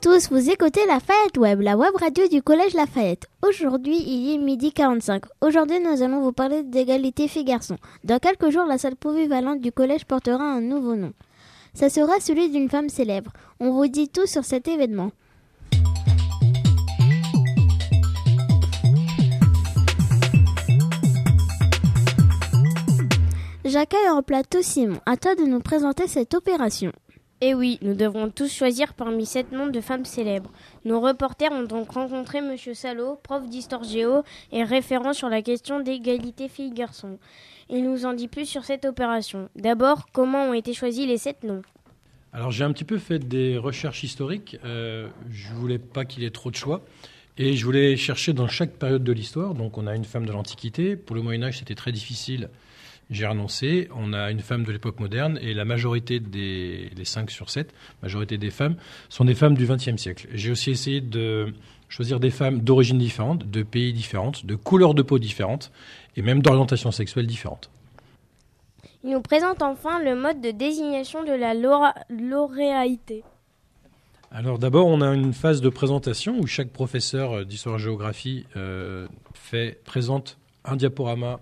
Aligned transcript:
tous, 0.00 0.30
vous 0.30 0.48
écoutez 0.48 0.86
la 0.86 1.00
Fayette 1.00 1.36
Web, 1.36 1.60
la 1.60 1.76
web 1.76 1.94
radio 1.96 2.26
du 2.28 2.40
Collège 2.40 2.72
Lafayette. 2.74 3.28
Aujourd'hui, 3.42 3.96
il 3.96 4.34
est 4.34 4.38
midi 4.38 4.72
45. 4.72 5.24
Aujourd'hui, 5.40 5.80
nous 5.80 6.02
allons 6.02 6.20
vous 6.20 6.32
parler 6.32 6.62
d'égalité 6.62 7.26
filles-garçons. 7.26 7.76
Dans 8.04 8.18
quelques 8.18 8.50
jours, 8.50 8.64
la 8.64 8.78
salle 8.78 8.94
polyvalente 8.96 9.60
du 9.60 9.72
collège 9.72 10.04
portera 10.04 10.42
un 10.42 10.60
nouveau 10.60 10.94
nom. 10.94 11.12
Ça 11.74 11.90
sera 11.90 12.20
celui 12.20 12.48
d'une 12.48 12.70
femme 12.70 12.88
célèbre. 12.88 13.32
On 13.58 13.72
vous 13.72 13.88
dit 13.88 14.08
tout 14.08 14.26
sur 14.26 14.44
cet 14.44 14.68
événement. 14.68 15.10
J'accueille 23.64 24.08
en 24.10 24.22
plateau 24.22 24.62
Simon. 24.62 25.00
À 25.06 25.16
toi 25.16 25.34
de 25.34 25.42
nous 25.42 25.60
présenter 25.60 26.06
cette 26.06 26.34
opération. 26.34 26.92
Eh 27.42 27.54
oui, 27.54 27.78
nous 27.80 27.94
devrons 27.94 28.28
tous 28.28 28.52
choisir 28.52 28.92
parmi 28.92 29.24
sept 29.24 29.50
noms 29.50 29.68
de 29.68 29.80
femmes 29.80 30.04
célèbres. 30.04 30.50
Nos 30.84 31.00
reporters 31.00 31.50
ont 31.52 31.62
donc 31.62 31.92
rencontré 31.92 32.42
Monsieur 32.42 32.74
Salo, 32.74 33.18
prof 33.22 33.48
d'histoire 33.48 33.82
géo 33.82 34.24
et 34.52 34.62
référent 34.62 35.14
sur 35.14 35.30
la 35.30 35.40
question 35.40 35.80
d'égalité 35.80 36.50
filles-garçons. 36.50 37.18
Il 37.70 37.82
nous 37.84 38.04
en 38.04 38.12
dit 38.12 38.28
plus 38.28 38.44
sur 38.44 38.66
cette 38.66 38.84
opération. 38.84 39.48
D'abord, 39.56 40.08
comment 40.12 40.50
ont 40.50 40.52
été 40.52 40.74
choisis 40.74 41.06
les 41.06 41.16
sept 41.16 41.42
noms? 41.42 41.62
Alors 42.34 42.50
j'ai 42.50 42.62
un 42.62 42.72
petit 42.74 42.84
peu 42.84 42.98
fait 42.98 43.18
des 43.18 43.56
recherches 43.56 44.04
historiques. 44.04 44.58
Euh, 44.66 45.08
je 45.30 45.54
voulais 45.54 45.78
pas 45.78 46.04
qu'il 46.04 46.22
y 46.22 46.26
ait 46.26 46.30
trop 46.30 46.50
de 46.50 46.56
choix. 46.56 46.82
Et 47.38 47.56
je 47.56 47.64
voulais 47.64 47.96
chercher 47.96 48.34
dans 48.34 48.48
chaque 48.48 48.72
période 48.72 49.02
de 49.02 49.12
l'histoire. 49.12 49.54
Donc 49.54 49.78
on 49.78 49.86
a 49.86 49.96
une 49.96 50.04
femme 50.04 50.26
de 50.26 50.32
l'Antiquité. 50.32 50.94
Pour 50.94 51.16
le 51.16 51.22
Moyen 51.22 51.42
Âge, 51.44 51.60
c'était 51.60 51.74
très 51.74 51.90
difficile 51.90 52.50
j'ai 53.10 53.26
renoncé. 53.26 53.88
On 53.94 54.12
a 54.12 54.30
une 54.30 54.40
femme 54.40 54.64
de 54.64 54.72
l'époque 54.72 55.00
moderne 55.00 55.38
et 55.42 55.54
la 55.54 55.64
majorité 55.64 56.20
des 56.20 56.90
les 56.96 57.04
5 57.04 57.30
sur 57.30 57.50
7, 57.50 57.74
majorité 58.02 58.38
des 58.38 58.50
femmes, 58.50 58.76
sont 59.08 59.24
des 59.24 59.34
femmes 59.34 59.56
du 59.56 59.66
XXe 59.66 59.96
siècle. 59.96 60.28
J'ai 60.32 60.50
aussi 60.50 60.70
essayé 60.70 61.00
de 61.00 61.52
choisir 61.88 62.20
des 62.20 62.30
femmes 62.30 62.60
d'origines 62.60 62.98
différentes, 62.98 63.50
de 63.50 63.62
pays 63.62 63.92
différentes, 63.92 64.46
de 64.46 64.54
couleurs 64.54 64.94
de 64.94 65.02
peau 65.02 65.18
différentes 65.18 65.72
et 66.16 66.22
même 66.22 66.40
d'orientation 66.40 66.92
sexuelle 66.92 67.26
différente. 67.26 67.70
Il 69.02 69.10
nous 69.10 69.22
présente 69.22 69.62
enfin 69.62 70.02
le 70.02 70.14
mode 70.14 70.40
de 70.40 70.50
désignation 70.50 71.24
de 71.24 71.32
la 71.32 71.54
lauréalité. 71.54 73.24
Alors 74.30 74.58
d'abord, 74.58 74.86
on 74.86 75.00
a 75.00 75.12
une 75.12 75.32
phase 75.32 75.60
de 75.60 75.68
présentation 75.68 76.38
où 76.38 76.46
chaque 76.46 76.70
professeur 76.70 77.44
d'histoire-géographie 77.44 78.46
euh, 78.56 79.08
fait 79.34 79.82
présente 79.84 80.38
un 80.64 80.76
diaporama 80.76 81.40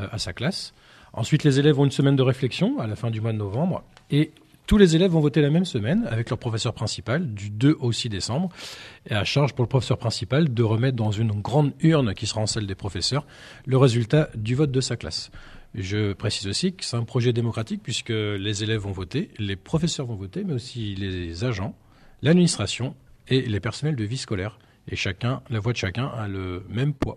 euh, 0.00 0.06
à 0.10 0.18
sa 0.18 0.32
classe. 0.32 0.72
Ensuite, 1.12 1.44
les 1.44 1.58
élèves 1.58 1.78
ont 1.78 1.84
une 1.84 1.90
semaine 1.90 2.16
de 2.16 2.22
réflexion 2.22 2.78
à 2.78 2.86
la 2.86 2.96
fin 2.96 3.10
du 3.10 3.20
mois 3.20 3.32
de 3.32 3.38
novembre 3.38 3.84
et 4.10 4.30
tous 4.66 4.78
les 4.78 4.96
élèves 4.96 5.10
vont 5.10 5.20
voter 5.20 5.42
la 5.42 5.50
même 5.50 5.64
semaine 5.64 6.06
avec 6.08 6.30
leur 6.30 6.38
professeur 6.38 6.72
principal 6.72 7.34
du 7.34 7.50
2 7.50 7.76
au 7.80 7.92
6 7.92 8.08
décembre 8.08 8.48
et 9.10 9.14
à 9.14 9.24
charge 9.24 9.52
pour 9.54 9.64
le 9.64 9.68
professeur 9.68 9.98
principal 9.98 10.54
de 10.54 10.62
remettre 10.62 10.96
dans 10.96 11.10
une 11.10 11.32
grande 11.32 11.72
urne 11.80 12.14
qui 12.14 12.26
sera 12.26 12.40
en 12.40 12.46
salle 12.46 12.66
des 12.66 12.74
professeurs 12.74 13.26
le 13.66 13.76
résultat 13.76 14.30
du 14.34 14.54
vote 14.54 14.70
de 14.70 14.80
sa 14.80 14.96
classe. 14.96 15.30
Je 15.74 16.12
précise 16.12 16.46
aussi 16.46 16.74
que 16.74 16.84
c'est 16.84 16.96
un 16.96 17.04
projet 17.04 17.32
démocratique 17.32 17.82
puisque 17.82 18.10
les 18.10 18.62
élèves 18.62 18.80
vont 18.80 18.92
voter, 18.92 19.30
les 19.38 19.56
professeurs 19.56 20.06
vont 20.06 20.16
voter, 20.16 20.44
mais 20.44 20.52
aussi 20.54 20.94
les 20.94 21.44
agents, 21.44 21.74
l'administration 22.22 22.94
et 23.28 23.42
les 23.42 23.60
personnels 23.60 23.96
de 23.96 24.04
vie 24.04 24.18
scolaire. 24.18 24.58
Et 24.88 24.96
chacun, 24.96 25.42
la 25.50 25.60
voix 25.60 25.72
de 25.72 25.78
chacun 25.78 26.06
a 26.06 26.28
le 26.28 26.64
même 26.68 26.92
poids. 26.94 27.16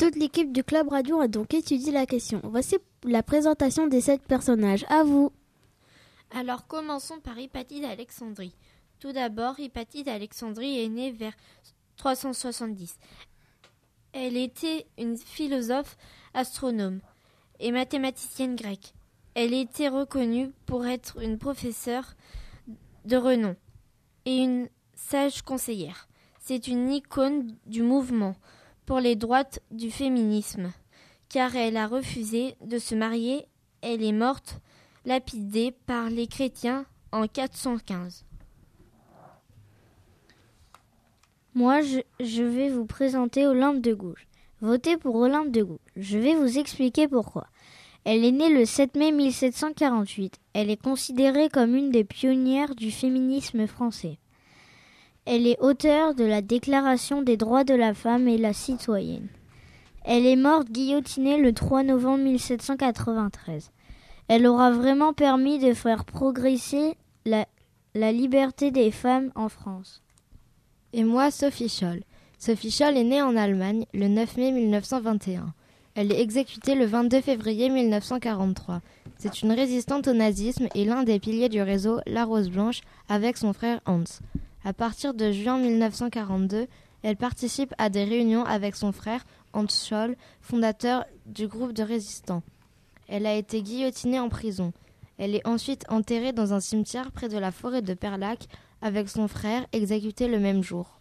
Toute 0.00 0.16
l'équipe 0.16 0.50
du 0.50 0.64
Club 0.64 0.88
Radio 0.88 1.20
a 1.20 1.28
donc 1.28 1.52
étudié 1.52 1.92
la 1.92 2.06
question. 2.06 2.40
Voici 2.42 2.78
la 3.04 3.22
présentation 3.22 3.86
des 3.86 4.00
sept 4.00 4.22
personnages. 4.22 4.86
À 4.88 5.04
vous. 5.04 5.30
Alors 6.30 6.66
commençons 6.66 7.20
par 7.20 7.38
Hypatie 7.38 7.82
d'Alexandrie. 7.82 8.56
Tout 8.98 9.12
d'abord, 9.12 9.60
Hypatie 9.60 10.02
d'Alexandrie 10.02 10.82
est 10.82 10.88
née 10.88 11.10
vers 11.10 11.34
370. 11.98 12.96
Elle 14.14 14.38
était 14.38 14.86
une 14.96 15.18
philosophe, 15.18 15.98
astronome 16.32 17.02
et 17.58 17.70
mathématicienne 17.70 18.56
grecque. 18.56 18.94
Elle 19.34 19.52
était 19.52 19.88
reconnue 19.88 20.50
pour 20.64 20.86
être 20.86 21.20
une 21.20 21.36
professeure 21.36 22.14
de 23.04 23.18
renom 23.18 23.54
et 24.24 24.38
une 24.38 24.70
sage 24.94 25.42
conseillère. 25.42 26.08
C'est 26.38 26.68
une 26.68 26.90
icône 26.90 27.54
du 27.66 27.82
mouvement 27.82 28.34
pour 28.90 28.98
les 28.98 29.14
droits 29.14 29.44
du 29.70 29.88
féminisme, 29.88 30.72
car 31.28 31.54
elle 31.54 31.76
a 31.76 31.86
refusé 31.86 32.56
de 32.60 32.80
se 32.80 32.96
marier. 32.96 33.46
Elle 33.82 34.02
est 34.02 34.10
morte 34.10 34.58
lapidée 35.04 35.72
par 35.86 36.10
les 36.10 36.26
chrétiens 36.26 36.84
en 37.12 37.28
415. 37.28 38.24
Moi, 41.54 41.82
je, 41.82 42.42
vais 42.42 42.68
vous 42.68 42.84
présenter 42.84 43.46
Olympe 43.46 43.80
de 43.80 43.94
Gouges. 43.94 44.26
Votez 44.60 44.96
pour 44.96 45.14
Olympe 45.14 45.52
de 45.52 45.62
Gouges. 45.62 45.78
Je 45.94 46.18
vais 46.18 46.34
vous 46.34 46.58
expliquer 46.58 47.06
pourquoi. 47.06 47.46
Elle 48.02 48.24
est 48.24 48.32
née 48.32 48.52
le 48.52 48.64
7 48.64 48.96
mai 48.96 49.12
1748. 49.12 50.40
Elle 50.52 50.68
est 50.68 50.82
considérée 50.82 51.48
comme 51.48 51.76
une 51.76 51.92
des 51.92 52.02
pionnières 52.02 52.74
du 52.74 52.90
féminisme 52.90 53.68
français. 53.68 54.18
Elle 55.32 55.46
est 55.46 55.60
auteure 55.60 56.16
de 56.16 56.24
la 56.24 56.42
Déclaration 56.42 57.22
des 57.22 57.36
droits 57.36 57.62
de 57.62 57.72
la 57.72 57.94
femme 57.94 58.26
et 58.26 58.36
la 58.36 58.52
citoyenne. 58.52 59.28
Elle 60.04 60.26
est 60.26 60.34
morte 60.34 60.72
guillotinée 60.72 61.36
le 61.36 61.52
3 61.52 61.84
novembre 61.84 62.24
1793. 62.24 63.70
Elle 64.26 64.44
aura 64.44 64.72
vraiment 64.72 65.12
permis 65.12 65.60
de 65.60 65.72
faire 65.72 66.04
progresser 66.04 66.96
la, 67.24 67.46
liberté 67.94 68.72
des 68.72 68.90
femmes 68.90 69.30
en 69.36 69.48
France. 69.48 70.02
Et 70.92 71.04
moi, 71.04 71.30
Sophie 71.30 71.68
Scholl. 71.68 72.02
Sophie 72.40 72.72
Scholl 72.72 72.96
est 72.96 73.04
née 73.04 73.22
en 73.22 73.36
Allemagne 73.36 73.86
le 73.94 74.08
9 74.08 74.36
mai 74.36 74.50
1921. 74.50 75.54
Elle 75.94 76.10
est 76.10 76.20
exécutée 76.20 76.74
le 76.74 76.86
22 76.86 77.20
février 77.20 77.68
1943. 77.68 78.80
C'est 79.16 79.42
une 79.42 79.52
résistante 79.52 80.08
au 80.08 80.12
nazisme 80.12 80.66
et 80.74 80.84
l'un 80.84 81.04
des 81.04 81.20
piliers 81.20 81.48
du 81.48 81.62
réseau 81.62 82.00
La 82.08 82.24
Rose 82.24 82.50
Blanche 82.50 82.80
avec 83.08 83.36
son 83.36 83.52
frère 83.52 83.80
Hans. 83.86 84.02
À 84.64 84.72
partir 84.72 85.14
de 85.14 85.32
juin 85.32 85.58
1942, 85.58 86.66
elle 87.02 87.16
participe 87.16 87.74
à 87.78 87.88
des 87.88 88.04
réunions 88.04 88.44
avec 88.44 88.76
son 88.76 88.92
frère 88.92 89.24
Hans 89.52 89.66
Scholl, 89.68 90.16
fondateur 90.42 91.04
du 91.26 91.48
groupe 91.48 91.72
de 91.72 91.82
résistants. 91.82 92.42
Elle 93.08 93.26
a 93.26 93.34
été 93.34 93.62
guillotinée 93.62 94.20
en 94.20 94.28
prison. 94.28 94.72
Elle 95.18 95.34
est 95.34 95.46
ensuite 95.46 95.84
enterrée 95.88 96.32
dans 96.32 96.52
un 96.52 96.60
cimetière 96.60 97.10
près 97.10 97.28
de 97.28 97.38
la 97.38 97.52
forêt 97.52 97.82
de 97.82 97.94
Perlac 97.94 98.48
avec 98.82 99.08
son 99.08 99.28
frère, 99.28 99.66
exécuté 99.72 100.28
le 100.28 100.38
même 100.38 100.62
jour. 100.62 100.99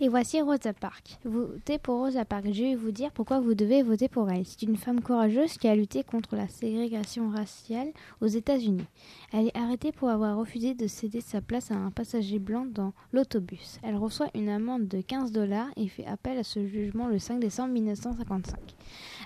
Et 0.00 0.08
voici 0.08 0.40
Rosa 0.40 0.72
Parks. 0.72 1.20
Votez 1.24 1.78
pour 1.78 2.00
Rosa 2.00 2.24
Parks. 2.24 2.52
Je 2.52 2.64
vais 2.64 2.74
vous 2.74 2.90
dire 2.90 3.12
pourquoi 3.12 3.38
vous 3.38 3.54
devez 3.54 3.84
voter 3.84 4.08
pour 4.08 4.28
elle. 4.28 4.44
C'est 4.44 4.62
une 4.62 4.76
femme 4.76 5.00
courageuse 5.00 5.56
qui 5.56 5.68
a 5.68 5.76
lutté 5.76 6.02
contre 6.02 6.34
la 6.34 6.48
ségrégation 6.48 7.30
raciale 7.30 7.92
aux 8.20 8.26
États-Unis. 8.26 8.86
Elle 9.32 9.46
est 9.46 9.56
arrêtée 9.56 9.92
pour 9.92 10.08
avoir 10.08 10.36
refusé 10.36 10.74
de 10.74 10.88
céder 10.88 11.20
sa 11.20 11.40
place 11.40 11.70
à 11.70 11.76
un 11.76 11.92
passager 11.92 12.40
blanc 12.40 12.66
dans 12.66 12.92
l'autobus. 13.12 13.78
Elle 13.84 13.94
reçoit 13.94 14.30
une 14.34 14.48
amende 14.48 14.88
de 14.88 15.00
15 15.00 15.30
dollars 15.30 15.68
et 15.76 15.86
fait 15.86 16.06
appel 16.06 16.38
à 16.38 16.44
ce 16.44 16.66
jugement 16.66 17.06
le 17.06 17.20
5 17.20 17.38
décembre 17.38 17.72
1955. 17.74 18.58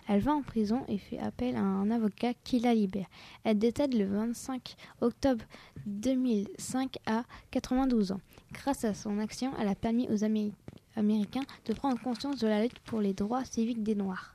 Elle 0.08 0.20
va 0.20 0.32
en 0.32 0.42
prison 0.42 0.84
et 0.88 0.96
fait 0.96 1.18
appel 1.18 1.54
à 1.54 1.60
un 1.60 1.90
avocat 1.90 2.32
qui 2.42 2.60
la 2.60 2.72
libère. 2.72 3.06
Elle 3.44 3.58
décède 3.58 3.94
le 3.94 4.06
25 4.06 4.74
octobre 5.02 5.44
2005 5.86 6.96
à 7.06 7.24
92 7.50 8.12
ans. 8.12 8.20
Grâce 8.52 8.84
à 8.84 8.94
son 8.94 9.18
action, 9.18 9.52
elle 9.60 9.68
a 9.68 9.74
permis 9.74 10.08
aux 10.08 10.24
Américains 10.24 11.44
de 11.66 11.74
prendre 11.74 12.00
conscience 12.00 12.38
de 12.38 12.48
la 12.48 12.62
lutte 12.62 12.78
pour 12.80 13.00
les 13.00 13.12
droits 13.12 13.44
civiques 13.44 13.82
des 13.82 13.94
Noirs. 13.94 14.34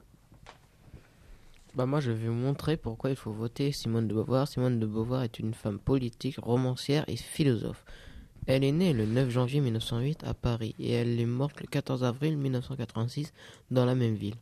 Bah 1.73 1.87
moi 1.87 1.99
je 1.99 2.11
vais 2.11 2.27
vous 2.27 2.33
montrer 2.33 2.77
pourquoi 2.77 3.09
il 3.09 3.15
faut 3.15 3.31
voter 3.31 3.71
Simone 3.71 4.07
de 4.07 4.13
Beauvoir. 4.13 4.47
Simone 4.47 4.79
de 4.79 4.85
Beauvoir 4.85 5.23
est 5.23 5.39
une 5.39 5.55
femme 5.55 5.79
politique, 5.79 6.37
romancière 6.37 7.03
et 7.07 7.15
philosophe. 7.15 7.83
Elle 8.45 8.63
est 8.63 8.71
née 8.71 8.93
le 8.93 9.07
9 9.07 9.31
janvier 9.31 9.59
1908 9.59 10.23
à 10.23 10.35
Paris 10.35 10.75
et 10.77 10.91
elle 10.91 11.19
est 11.19 11.25
morte 11.25 11.59
le 11.61 11.65
14 11.65 12.03
avril 12.03 12.37
1986 12.37 13.33
dans 13.71 13.85
la 13.85 13.95
même 13.95 14.13
ville. 14.13 14.35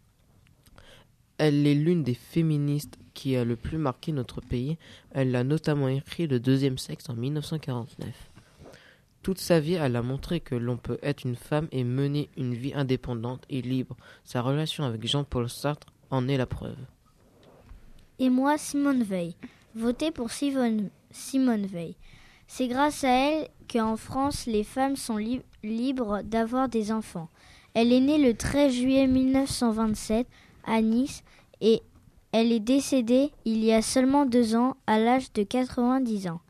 Elle 1.43 1.65
est 1.65 1.73
l'une 1.73 2.03
des 2.03 2.13
féministes 2.13 2.99
qui 3.15 3.35
a 3.35 3.43
le 3.43 3.55
plus 3.55 3.79
marqué 3.79 4.11
notre 4.11 4.41
pays. 4.41 4.77
Elle 5.09 5.35
a 5.35 5.43
notamment 5.43 5.87
écrit 5.87 6.27
Le 6.27 6.39
deuxième 6.39 6.77
sexe 6.77 7.09
en 7.09 7.15
1949. 7.15 8.09
Toute 9.23 9.39
sa 9.39 9.59
vie, 9.59 9.73
elle 9.73 9.95
a 9.95 10.03
montré 10.03 10.39
que 10.39 10.53
l'on 10.53 10.77
peut 10.77 10.99
être 11.01 11.23
une 11.25 11.35
femme 11.35 11.67
et 11.71 11.83
mener 11.83 12.29
une 12.37 12.53
vie 12.53 12.73
indépendante 12.75 13.43
et 13.49 13.63
libre. 13.63 13.97
Sa 14.23 14.43
relation 14.43 14.83
avec 14.83 15.07
Jean-Paul 15.07 15.49
Sartre 15.49 15.87
en 16.11 16.27
est 16.27 16.37
la 16.37 16.45
preuve. 16.45 16.77
Et 18.19 18.29
moi, 18.29 18.59
Simone 18.59 19.01
Veil. 19.01 19.35
Votez 19.73 20.11
pour 20.11 20.29
Simone, 20.29 20.91
Simone 21.09 21.65
Veil. 21.65 21.95
C'est 22.45 22.67
grâce 22.67 23.03
à 23.03 23.09
elle 23.09 23.47
qu'en 23.67 23.97
France, 23.97 24.45
les 24.45 24.63
femmes 24.63 24.95
sont 24.95 25.17
libres 25.63 26.21
d'avoir 26.21 26.69
des 26.69 26.91
enfants. 26.91 27.29
Elle 27.73 27.91
est 27.91 27.99
née 27.99 28.19
le 28.19 28.35
13 28.35 28.71
juillet 28.71 29.07
1927 29.07 30.27
à 30.65 30.81
Nice 30.81 31.23
et 31.61 31.81
elle 32.31 32.51
est 32.51 32.59
décédée 32.59 33.31
il 33.45 33.63
y 33.63 33.73
a 33.73 33.81
seulement 33.81 34.25
deux 34.25 34.55
ans 34.55 34.77
à 34.87 34.99
l'âge 34.99 35.33
de 35.33 35.43
90 35.43 36.27
ans. 36.27 36.41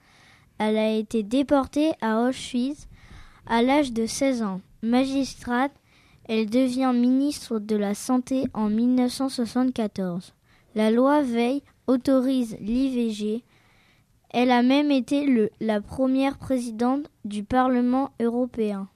Elle 0.58 0.78
a 0.78 0.92
été 0.92 1.24
déportée 1.24 1.94
à 2.02 2.22
Auschwitz 2.22 2.88
à 3.48 3.64
l'âge 3.64 3.92
de 3.92 4.06
16 4.06 4.44
ans. 4.44 4.62
Magistrate, 4.84 5.72
elle 6.26 6.50
devient 6.50 6.92
ministre 6.94 7.60
de 7.60 7.76
la 7.76 7.96
Santé 7.96 8.46
en 8.54 8.70
1974. 8.70 10.34
La 10.76 10.92
loi 10.92 11.22
Veil 11.22 11.64
autorise 11.88 12.58
l'IVG. 12.62 13.44
Elle 14.30 14.52
a 14.52 14.62
même 14.62 14.92
été 14.92 15.50
la 15.60 15.82
première 15.82 16.38
présidente 16.38 17.10
du 17.26 17.44
Parlement 17.44 18.12
européen. 18.22 18.88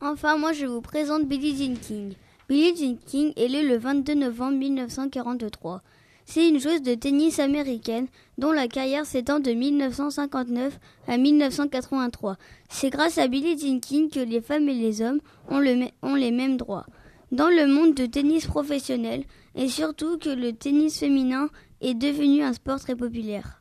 Enfin, 0.00 0.36
moi 0.36 0.52
je 0.52 0.66
vous 0.66 0.82
présente 0.82 1.26
Billie 1.26 1.56
Jean 1.56 1.74
King. 1.80 2.14
Billie 2.48 2.76
Jean 2.76 2.96
King 3.04 3.32
est 3.34 3.48
née 3.48 3.64
le 3.64 3.76
22 3.76 4.14
novembre 4.14 4.56
1943. 4.58 5.82
C'est 6.26 6.48
une 6.48 6.60
joueuse 6.60 6.80
de 6.80 6.94
tennis 6.94 7.40
américaine 7.40 8.06
dont 8.38 8.52
la 8.52 8.68
carrière 8.68 9.04
s'étend 9.04 9.40
de 9.40 9.50
1959 9.50 10.78
à 11.08 11.18
1983. 11.18 12.36
C'est 12.68 12.90
grâce 12.90 13.18
à 13.18 13.26
Billie 13.26 13.58
Jean 13.58 13.80
King 13.80 14.10
que 14.10 14.20
les 14.20 14.40
femmes 14.40 14.68
et 14.68 14.74
les 14.74 15.02
hommes 15.02 15.18
ont, 15.50 15.60
ont 16.02 16.14
les 16.14 16.30
mêmes 16.30 16.56
droits. 16.56 16.86
Dans 17.32 17.48
le 17.48 17.66
monde 17.66 17.94
de 17.94 18.06
tennis 18.06 18.46
professionnel, 18.46 19.24
et 19.56 19.66
surtout 19.66 20.16
que 20.16 20.30
le 20.30 20.52
tennis 20.52 21.00
féminin 21.00 21.48
est 21.80 21.94
devenu 21.94 22.44
un 22.44 22.52
sport 22.52 22.78
très 22.78 22.94
populaire. 22.94 23.60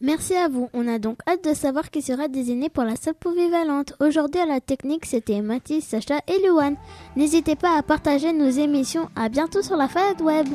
Merci 0.00 0.34
à 0.36 0.48
vous. 0.48 0.68
On 0.74 0.86
a 0.86 1.00
donc 1.00 1.18
hâte 1.28 1.44
de 1.44 1.54
savoir 1.54 1.90
qui 1.90 2.02
sera 2.02 2.28
désigné 2.28 2.68
pour 2.68 2.84
la 2.84 2.94
salle 2.94 3.14
polyvalente. 3.14 3.94
Aujourd'hui 3.98 4.40
à 4.40 4.46
la 4.46 4.60
technique, 4.60 5.06
c'était 5.06 5.40
Mathis, 5.40 5.84
Sacha 5.84 6.20
et 6.28 6.46
Luan. 6.46 6.76
N'hésitez 7.16 7.56
pas 7.56 7.76
à 7.76 7.82
partager 7.82 8.32
nos 8.32 8.48
émissions. 8.48 9.08
À 9.16 9.28
bientôt 9.28 9.60
sur 9.60 9.76
la 9.76 9.88
Fayette 9.88 10.20
Web. 10.20 10.46